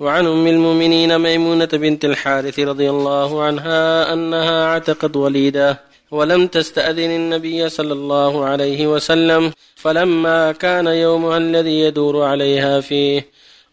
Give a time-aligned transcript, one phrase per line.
[0.00, 5.80] وعن أم المؤمنين ميمونة بنت الحارث رضي الله عنها أنها اعتقت وليده
[6.10, 13.26] ولم تستأذن النبي صلى الله عليه وسلم فلما كان يومها الذي يدور عليها فيه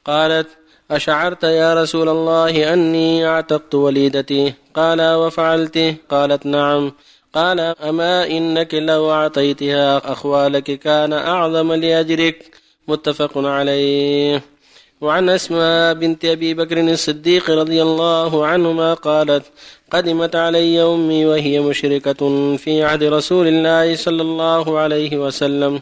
[0.06, 0.48] قالت
[0.92, 6.92] أشعرت يا رسول الله أني أعتقت وليدتي؟ قال وفعلت؟ قالت نعم.
[7.34, 12.46] قال أما إنك لو أعطيتها أخوالك كان أعظم لأجرك.
[12.88, 14.57] متفق عليه.
[15.02, 19.44] وعن أسماء بنت أبي بكر الصديق رضي الله عنهما قالت
[19.92, 22.22] قدمت علي أمي وهي مشركة
[22.58, 25.82] في عهد رسول الله صلى الله عليه وسلم.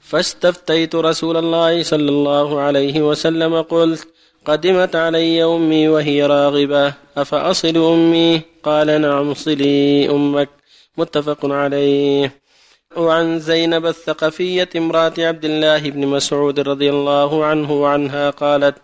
[0.00, 4.08] فاستفتيت رسول الله صلى الله عليه وسلم قلت
[4.44, 10.48] قدمت علي أمي وهي راغبة أفأصل أمي؟ قال نعم صلي أمك.
[10.96, 12.47] متفق عليه.
[12.96, 18.76] وعن زينب الثقفية امرأة عبد الله بن مسعود رضي الله عنه وعنها قالت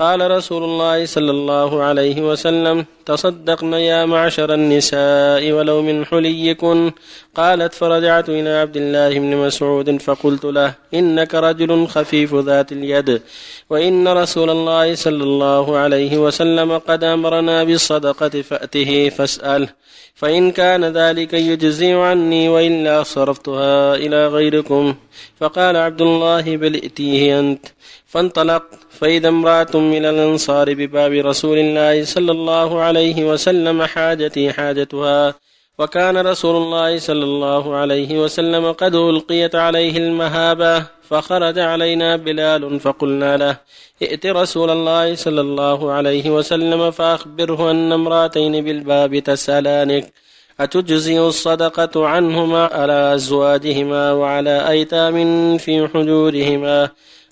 [0.00, 6.92] قال رسول الله صلى الله عليه وسلم تصدقن يا معشر النساء ولو من حليكن.
[7.36, 13.22] قالت فرجعت إلى عبد الله بن مسعود فقلت له إنك رجل خفيف ذات اليد
[13.70, 19.68] وإن رسول الله صلى الله عليه وسلم قد أمرنا بالصدقة فأته فاسأله
[20.14, 24.94] فإن كان ذلك يجزي عني وإلا صرفتها إلى غيركم.
[25.40, 27.66] فقال عبد الله بل ائتيه أنت.
[28.10, 35.34] فانطلقت فإذا امرأة من الأنصار بباب رسول الله صلى الله عليه وسلم حاجتي حاجتها
[35.78, 43.36] وكان رسول الله صلى الله عليه وسلم قد ألقيت عليه المهابة فخرج علينا بلال فقلنا
[43.36, 43.56] له
[44.02, 50.12] ائت رسول الله صلى الله عليه وسلم فأخبره أن امرأتين بالباب تسألانك
[50.60, 55.16] أتجزي الصدقة عنهما على أزواجهما وعلى أيتام
[55.58, 56.90] في حجورهما؟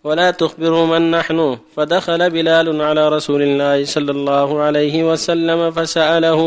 [0.09, 1.39] ولا تخبروا من نحن.
[1.77, 6.41] فدخل بلال على رسول الله صلى الله عليه وسلم فسأله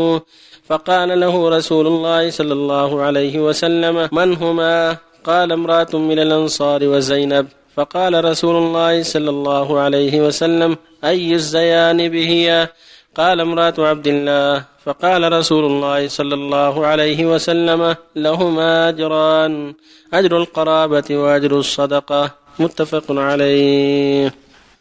[0.68, 7.46] فقال له رسول الله صلى الله عليه وسلم من هما؟ قال امرأة من الأنصار وزينب.
[7.76, 12.00] فقال رسول الله صلى الله عليه وسلم أي الزيان
[12.32, 12.68] هي؟
[13.16, 14.64] قال امرأة عبد الله.
[14.84, 19.74] فقال رسول الله صلى الله عليه وسلم لهما أجران
[20.14, 22.41] أجر القرابة وأجر الصدقة.
[22.58, 24.34] متفق عليه.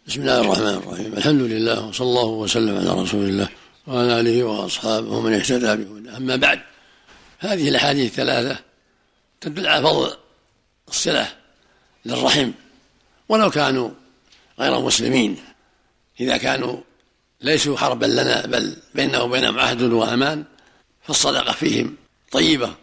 [0.07, 1.13] بسم الله الرحمن الرحيم.
[1.13, 3.49] الحمد لله وصلى الله وسلم على رسول الله
[3.87, 6.17] وعلى آله وأصحابه ومن اهتدى بهداه.
[6.17, 6.59] أما بعد
[7.39, 8.59] هذه الأحاديث الثلاثة
[9.41, 10.13] تدل على فضل
[10.89, 11.27] الصلة
[12.05, 12.51] للرحم
[13.29, 13.89] ولو كانوا
[14.59, 15.37] غير مسلمين.
[16.19, 16.77] إذا كانوا
[17.41, 20.43] ليسوا حربا لنا بل بيننا وبينهم عهد وأمان
[21.03, 21.95] فالصدقة فيهم
[22.31, 22.75] طيبة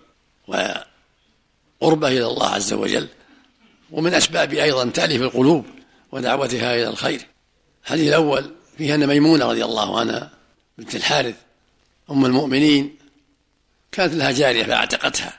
[0.49, 3.09] وقربة إلى الله عز وجل.
[3.91, 5.67] ومن أسباب أيضا تأليف القلوب
[6.13, 7.27] ودعوتها إلى الخير.
[7.85, 10.31] الحديث الأول فيه أن ميمونة رضي الله عنها
[10.79, 11.35] بنت الحارث
[12.11, 12.97] أم المؤمنين
[13.93, 15.39] كانت لها جارية فأعتقتها.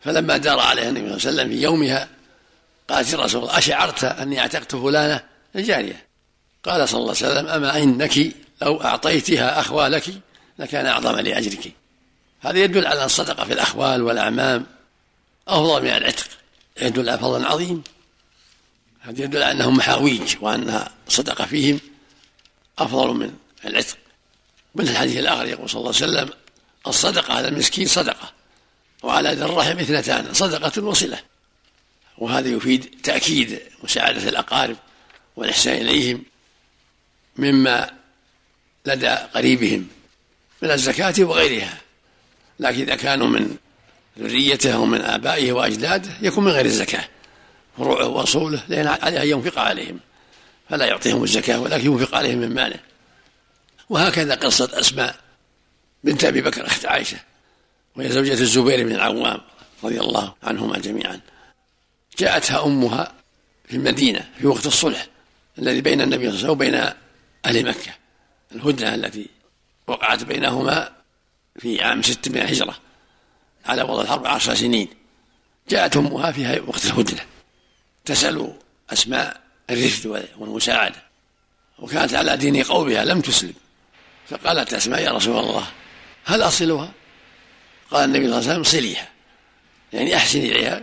[0.00, 2.08] فلما دار عليها النبي صلى الله عليه وسلم في يومها
[2.88, 5.22] قالت الرسول الله أشعرت أني أعتقت فلانة
[5.56, 6.06] الجارية؟
[6.64, 8.18] قال صلى الله عليه وسلم أما إنك
[8.62, 10.04] لو أعطيتها أخوالك
[10.58, 11.72] لكان أعظم لأجرك.
[12.40, 14.66] هذا يدل على الصدقة في الأخوال والأعمام
[15.48, 16.26] أفضل من العتق.
[16.80, 17.82] يدل على فضل عظيم.
[19.00, 21.80] هذا يدل على أنهم محاويج وأنها صدقة فيهم
[22.78, 23.96] أفضل من العتق.
[24.74, 26.30] من الحديث الآخر يقول صلى الله عليه وسلم
[26.86, 28.32] الصدقة على المسكين صدقة
[29.02, 31.18] وعلى ذي الرحم اثنتان صدقة وصلة.
[32.18, 34.76] وهذا يفيد تأكيد مساعدة الأقارب
[35.36, 36.24] والإحسان إليهم
[37.36, 37.90] مما
[38.86, 39.88] لدى قريبهم
[40.62, 41.78] من الزكاة وغيرها.
[42.60, 43.56] لكن إذا كانوا من
[44.18, 47.08] ذريته أو من آبائه وأجداده يكون من غير الزكاة
[47.76, 50.00] فروعه وأصوله لأن عليه أن ينفق عليهم.
[50.70, 52.78] فلا يعطيهم الزكاة ولكن ينفق عليهم من ماله.
[53.88, 55.16] وهكذا قصة أسماء
[56.04, 57.18] بنت أبي بكر أخت عائشة
[57.96, 59.40] وهي زوجة الزبير بن العوام
[59.84, 61.20] رضي الله عنهما جميعا.
[62.18, 63.12] جاءتها أمها
[63.68, 65.06] في المدينة في وقت الصلح
[65.58, 66.74] الذي بين النبي صلى الله عليه وسلم وبين
[67.46, 67.92] أهل مكة.
[68.52, 69.28] الهدنة التي
[69.86, 70.92] وقعت بينهما
[71.58, 72.76] في عام ست من الهجرة
[73.66, 74.88] على وضع الحرب عشر سنين.
[75.68, 77.20] جاءت أمها في وقت الهدنة.
[78.04, 78.52] تسأل
[78.92, 79.40] أسماء
[79.70, 81.02] الرفد والمساعدة.
[81.78, 83.54] وكانت على دين قومها لم تسلم.
[84.28, 85.66] فقالت أسماء يا رسول الله
[86.24, 86.90] هل أصلها؟
[87.90, 89.08] قال النبي صلى الله عليه وسلم صليها.
[89.92, 90.82] يعني أحسن إليها.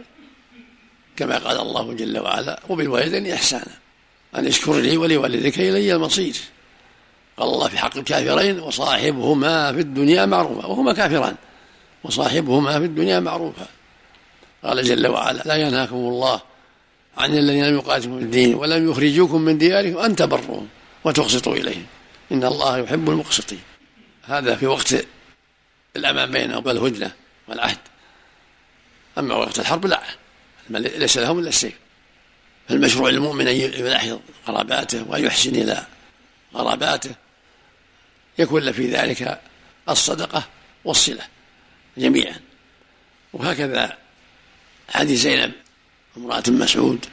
[1.15, 3.77] كما قال الله جل وعلا وبالوالدين إحسانا.
[4.35, 6.35] أن اشكر لي ولوالديك إلي المصير.
[7.37, 11.35] قال الله في حق الكافرين وصاحبهما في الدنيا معروفا وهما كافران.
[12.03, 13.67] وصاحبهما في الدنيا معروفا.
[14.63, 16.41] قال جل وعلا لا ينهاكم الله
[17.17, 20.67] عن الذين لم يقاتلوا في الدين ولم يخرجوكم من دياركم أن تبروهم
[21.03, 21.85] وتقسطوا إليهم.
[22.31, 23.61] إن الله يحب المقسطين.
[24.23, 24.95] هذا في وقت
[25.95, 27.11] الأمان بينهم والهدنة
[27.47, 27.77] والعهد.
[29.17, 30.01] أما وقت الحرب لا.
[30.69, 31.73] ليس لهم إلا السيف.
[32.69, 35.85] فالمشروع للمؤمن أن يلاحظ قراباته وأن يحسن إلى
[36.53, 37.11] قراباته
[38.39, 39.41] يكون في ذلك
[39.89, 40.43] الصدقة
[40.85, 41.23] والصلة.
[41.97, 42.35] جميعا.
[43.33, 43.97] وهكذا
[44.89, 45.51] حديث زينب
[46.17, 47.05] امرأة مسعود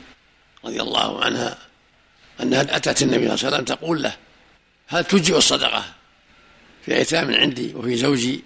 [0.64, 1.58] رضي الله عنها
[2.42, 4.16] أنها أتت النبي صلى الله عليه وسلم تقول له
[4.88, 5.84] هل تجزئ الصدقة
[6.84, 8.44] في أيتام عندي وفي زوجي؟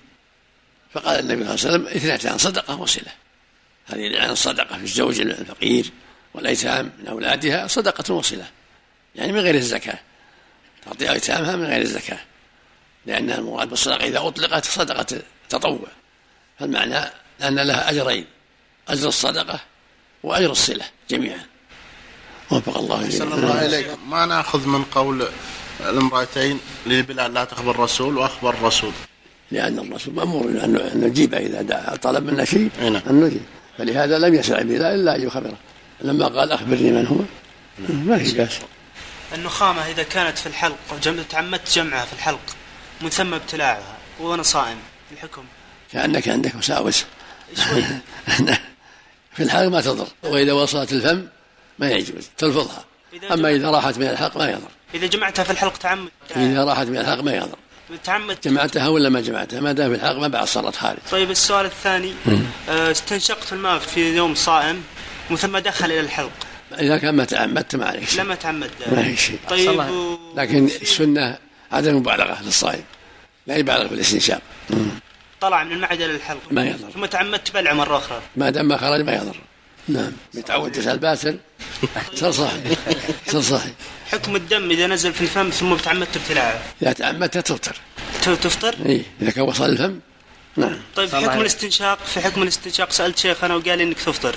[0.92, 3.12] فقال النبي صلى الله عليه وسلم اثنتان صدقة وصلة.
[3.86, 5.90] هذه يعني الصدقة في الزوج الفقير
[6.34, 8.46] والأيتام من أولادها صدقة وصلة.
[9.14, 9.98] يعني من غير الزكاة.
[10.84, 12.19] تعطي أيتامها من غير الزكاة.
[13.06, 15.88] لأن المراد بالصدقة إذا أطلقت صدقة تطوع.
[16.60, 16.98] فالمعنى
[17.42, 18.26] أن لها أجرين
[18.88, 19.60] أجر الصدقة
[20.22, 21.40] وأجر الصلة جميعا.
[22.50, 25.28] وفق الله صلى الله إليك ما نأخذ من قول
[25.80, 28.92] الامرأتين لبلال لا تخبر الرسول وأخبر الرسول؟
[29.50, 33.42] لأن الرسول مأمور أن نجيب إذا طلب منا شيء أن نجيب.
[33.78, 35.56] فلهذا لم يسع بلال إلا أن يخبره.
[36.00, 37.16] لما قال أخبرني من هو؟
[37.88, 38.58] ما في بأس
[39.34, 40.76] النخامة إذا كانت في الحلق
[41.30, 42.56] تعمدت جمعها في الحلق
[43.00, 44.78] من ثم ابتلاعها وأنا صائم
[45.12, 45.44] الحكم.
[45.94, 47.05] كأنك عندك وساوس
[49.35, 50.06] في الحلق ما تضر.
[50.23, 51.26] وإذا وصلت الفم
[51.79, 52.31] ما يجوز.
[52.38, 52.85] تلفظها
[53.32, 54.69] أما إذا راحت من الحلق ما يضر.
[54.94, 56.11] إذا جمعتها في الحلق تعمد.
[56.37, 57.58] إذا راحت من الحلق ما يضر.
[58.05, 58.38] تعمد.
[58.44, 60.99] جمعتها ولا ما جمعتها؟ ما دام في الحلق ما بعد صارت خارج.
[61.11, 62.12] طيب السؤال الثاني.
[62.69, 64.82] آه، استنشقت الماء في يوم صائم
[65.31, 66.32] ومن ثم دخل إلى الحلق.
[66.79, 68.20] إذا كان ما تعمدت ما عليك شيء.
[68.20, 69.38] لما تعمد ما في شيء.
[69.49, 70.19] طيب و...
[70.37, 71.38] لكن السنة
[71.73, 72.85] عدم المبالغة للصائم
[73.46, 74.43] لا يبالغ في الاستنشاق.
[75.44, 76.91] طلع من المعدة للحلق ما يضر.
[76.91, 78.23] ثم تعمدت بلع مرة أخرى.
[78.37, 79.37] ما دام ما خرج ما يضر.
[79.88, 80.12] نعم.
[80.35, 81.38] يتعود تسأل باسل.
[82.20, 82.61] صار صاحي
[83.26, 83.73] صار صاحي
[84.06, 86.62] حكم الدم إذا نزل في الفم ثم تعمدت ابتلاعه.
[86.82, 87.76] إذا تعمدت تفطر.
[88.23, 90.00] تفطر؟ اي إذا كان وصل الفم.
[90.56, 90.76] نعم.
[90.96, 94.37] طيب في حكم الاستنشاق في حكم الاستنشاق سألت شيخ أنا وقال إنك تفطر.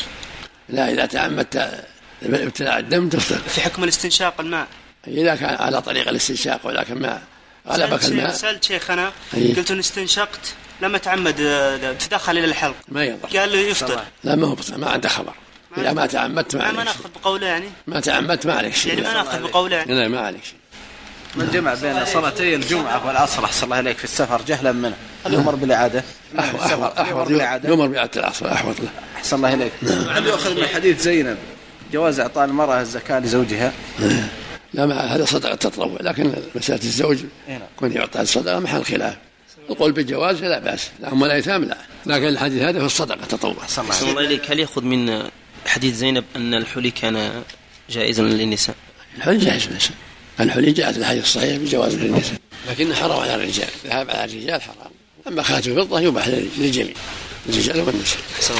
[0.70, 1.84] لا إذا تعمدت
[2.24, 3.40] ابتلاع الدم تفطر.
[3.50, 4.68] في حكم الاستنشاق الماء.
[5.08, 7.22] إذا كان على طريق الاستنشاق ولكن ما
[7.68, 8.32] غلبك الماء.
[8.32, 12.76] سألت شيخ أنا قلت إن استنشقت لما تعمد آه، تدخل إلى الحلق.
[12.88, 13.40] ما يضر.
[13.40, 14.02] قال لي يفطر.
[14.24, 15.34] لا ما هو ما عنده خبر.
[15.78, 18.94] إذا ما تعمدت ما عليك ما ناخذ بقوله يعني؟ ما تعمدت ما عليك شيء.
[18.94, 20.58] يعني ما ناخذ بقوله يعني؟ لا ما عليك شيء.
[21.36, 24.96] من جمع بين صلاتي الجمعة والعصر أحسن الله إليك في السفر جهلا منه.
[25.26, 26.04] هل يؤمر بالإعادة؟
[26.40, 27.30] أحوط أحوط
[27.66, 28.90] يؤمر بإعادة العصر أحوط له.
[29.18, 29.72] أحسن الله إليك.
[30.10, 31.38] هل يؤخذ من حديث زينب
[31.94, 33.74] جواز إعطاء المرأة الزكاة لزوجها؟
[34.74, 37.18] لا ما هذا صدقة تطوع لكن مسألة الزوج
[37.80, 39.16] كون يعطى الصدقة محل خلاف.
[39.70, 44.22] القول بالجواز لا بأس أما الأيتام لا لكن الحديث هذا في الصدقة تطوع صلى الله
[44.22, 45.24] إليك هل يأخذ من
[45.66, 47.44] حديث زينب أن الحلي كان
[47.90, 48.76] جائزا للنساء؟
[49.18, 49.94] الحلي جائز للنساء.
[50.40, 52.40] الحلي جاءت في الحديث الصحيح بجواز للنساء.
[52.70, 53.68] لكن حرام على الرجال.
[53.86, 54.92] الذهاب على الرجال حرام.
[55.28, 56.28] أما خاتم الفضة يباح
[56.58, 56.94] للجميع.
[57.50, 58.58] الرجال والنساء صلى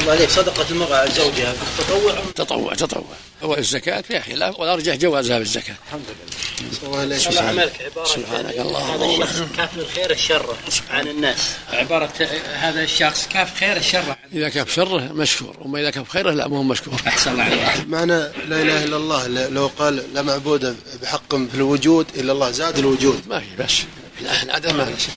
[0.00, 1.54] الله عليك صدقة المرأة على زوجها.
[1.78, 3.04] تطوع؟ تطوع تطوع.
[3.42, 6.36] هو الزكاة فيها خلاف والأرجح جوازها بالزكاة الحمد لله.
[6.72, 9.22] صلى الله عليه وسلم عملك عبارة سبحانك اللهم.
[9.22, 10.56] هذا كاف الخير الشر
[10.90, 11.38] عن الناس.
[11.72, 12.12] عبارة
[12.54, 16.62] هذا الشخص كاف خير الشر إذا كاف شره مشكور وما إذا كاف خيره لا مو
[16.62, 16.94] مشكور.
[17.06, 17.88] أحسن الله عليك.
[17.88, 18.18] معنى
[18.48, 23.22] لا إله إلا الله لو قال لا معبود بحق في الوجود إلا الله زاد الوجود.
[23.28, 23.72] ما في بس.
[24.42, 25.15] العدم ما في.